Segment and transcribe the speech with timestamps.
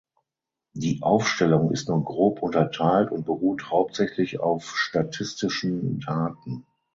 [0.73, 6.65] Die Aufstellung ist nur grob unterteilt und beruht hauptsächlich auf statistischen Daten.